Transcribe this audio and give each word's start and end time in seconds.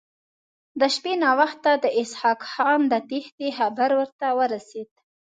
د 0.79 0.81
شپې 0.95 1.13
ناوخته 1.23 1.71
د 1.83 1.85
اسحق 2.01 2.39
خان 2.51 2.79
د 2.91 2.93
تېښتې 3.09 3.47
خبر 3.57 3.89
ورته 3.99 4.27
ورسېد. 4.39 4.89